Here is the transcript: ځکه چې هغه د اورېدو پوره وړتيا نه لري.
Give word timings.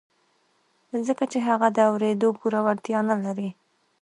ځکه 1.07 1.23
چې 1.31 1.39
هغه 1.47 1.67
د 1.73 1.77
اورېدو 1.89 2.27
پوره 2.39 2.59
وړتيا 2.65 2.99
نه 3.09 3.15
لري. 3.25 3.49